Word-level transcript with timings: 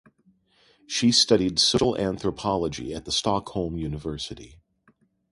She 0.87 1.11
studied 1.11 1.59
social 1.59 1.95
anthropology 1.95 2.91
at 2.91 3.05
the 3.05 3.11
Stockholm 3.11 3.77
University. 3.77 4.57